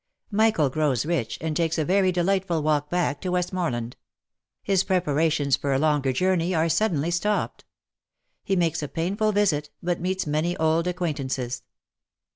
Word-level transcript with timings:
MICHAEL 0.31 0.71
GROWS 0.71 1.05
RICH, 1.05 1.37
AND 1.41 1.55
TAKES 1.55 1.77
A 1.77 1.85
VERY 1.85 2.11
DELIGHTFUL 2.11 2.63
WALK 2.63 2.89
BACK 2.89 3.21
TO 3.21 3.31
WESTMORLAND 3.33 3.97
HIS 4.63 4.83
PREPARATIONS 4.83 5.57
FOR 5.57 5.73
A 5.73 5.77
LONGER 5.77 6.11
JOURNEY 6.11 6.55
ARE 6.55 6.69
SUDDENLY 6.69 7.11
STOPPED 7.11 7.65
HE 8.43 8.55
MAKES 8.55 8.81
A 8.81 8.87
PAINFUL 8.87 9.31
VISIT, 9.31 9.69
BUT 9.83 10.01
MEETS 10.01 10.25
MANY 10.25 10.57
OLD 10.57 10.87
ACQUAINTANCES. 10.87 11.61